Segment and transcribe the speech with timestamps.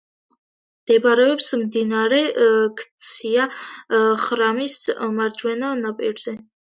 [0.83, 2.21] მდებარეობს მდინარე
[2.79, 4.79] ქცია-ხრამის
[5.19, 6.35] მარჯვენა ნაპირზე.